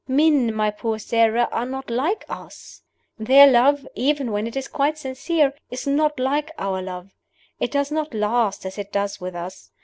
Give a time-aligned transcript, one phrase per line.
[0.07, 2.81] Men, my poor Sara, are not like us.
[3.19, 7.11] Their love, even when it is quite sincere, is not like our love.
[7.59, 9.69] It does not last as it does with us.